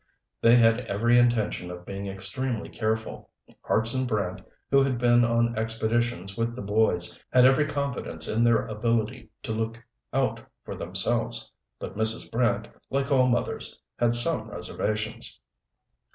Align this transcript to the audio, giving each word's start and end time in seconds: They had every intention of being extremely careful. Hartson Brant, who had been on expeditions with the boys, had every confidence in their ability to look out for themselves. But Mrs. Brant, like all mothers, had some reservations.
They 0.41 0.55
had 0.55 0.79
every 0.87 1.19
intention 1.19 1.69
of 1.69 1.85
being 1.85 2.07
extremely 2.07 2.69
careful. 2.69 3.29
Hartson 3.61 4.07
Brant, 4.07 4.41
who 4.71 4.81
had 4.81 4.97
been 4.97 5.23
on 5.23 5.55
expeditions 5.55 6.35
with 6.35 6.55
the 6.55 6.63
boys, 6.63 7.15
had 7.31 7.45
every 7.45 7.67
confidence 7.67 8.27
in 8.27 8.43
their 8.43 8.65
ability 8.65 9.29
to 9.43 9.51
look 9.51 9.79
out 10.11 10.41
for 10.65 10.73
themselves. 10.73 11.51
But 11.77 11.95
Mrs. 11.95 12.31
Brant, 12.31 12.67
like 12.89 13.11
all 13.11 13.27
mothers, 13.27 13.79
had 13.99 14.15
some 14.15 14.49
reservations. 14.49 15.39